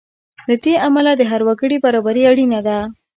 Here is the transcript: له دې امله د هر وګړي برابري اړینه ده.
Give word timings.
له 0.49 0.55
دې 0.63 0.75
امله 0.87 1.11
د 1.15 1.21
هر 1.31 1.41
وګړي 1.47 1.77
برابري 1.85 2.23
اړینه 2.31 2.59
ده. 2.67 2.77